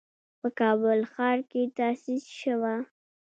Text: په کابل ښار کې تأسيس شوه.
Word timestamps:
په 0.39 0.47
کابل 0.59 0.99
ښار 1.13 1.39
کې 1.49 1.61
تأسيس 1.77 2.23
شوه. 2.39 2.75